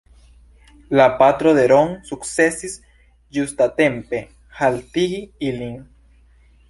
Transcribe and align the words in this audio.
La 0.99 1.03
patro 1.19 1.51
de 1.57 1.65
Ron 1.71 1.91
sukcesis 2.11 2.77
ĝustatempe 3.39 4.23
haltigi 4.63 5.21
ilin. 5.51 5.81